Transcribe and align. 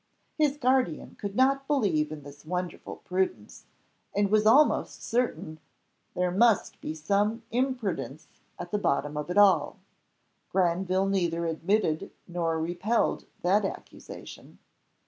His 0.35 0.57
guardian 0.57 1.13
could 1.19 1.35
not 1.35 1.67
believe 1.67 2.11
in 2.11 2.23
this 2.23 2.43
wonderful 2.43 2.95
prudence, 3.05 3.65
and 4.15 4.31
was 4.31 4.47
almost 4.47 5.03
certain 5.03 5.59
"there 6.15 6.31
must 6.31 6.81
be 6.81 6.95
some 6.95 7.43
imprudence 7.51 8.27
at 8.57 8.71
the 8.71 8.79
bottom 8.79 9.15
of 9.15 9.29
it 9.29 9.37
all." 9.37 9.77
Granville 10.49 11.05
neither 11.05 11.45
admitted 11.45 12.09
nor 12.27 12.59
repelled 12.59 13.25
that 13.43 13.63
accusation. 13.63 14.57